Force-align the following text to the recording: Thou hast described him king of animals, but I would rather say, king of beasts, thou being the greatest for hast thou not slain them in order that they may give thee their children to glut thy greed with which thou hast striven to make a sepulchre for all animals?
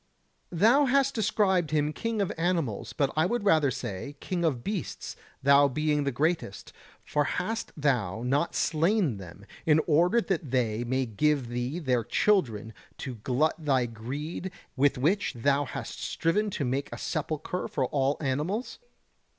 Thou 0.51 0.85
hast 0.85 1.13
described 1.13 1.69
him 1.69 1.93
king 1.93 2.23
of 2.23 2.31
animals, 2.35 2.91
but 2.91 3.13
I 3.15 3.27
would 3.27 3.45
rather 3.45 3.69
say, 3.69 4.15
king 4.19 4.43
of 4.43 4.63
beasts, 4.63 5.15
thou 5.43 5.67
being 5.67 6.05
the 6.05 6.11
greatest 6.11 6.73
for 7.05 7.23
hast 7.25 7.71
thou 7.77 8.23
not 8.23 8.55
slain 8.55 9.17
them 9.17 9.45
in 9.63 9.79
order 9.85 10.19
that 10.19 10.49
they 10.49 10.83
may 10.83 11.05
give 11.05 11.49
thee 11.49 11.77
their 11.77 12.03
children 12.03 12.73
to 12.97 13.13
glut 13.13 13.63
thy 13.63 13.85
greed 13.85 14.49
with 14.75 14.97
which 14.97 15.35
thou 15.35 15.65
hast 15.65 15.99
striven 16.01 16.49
to 16.49 16.65
make 16.65 16.91
a 16.91 16.97
sepulchre 16.97 17.67
for 17.67 17.85
all 17.85 18.17
animals? 18.19 18.79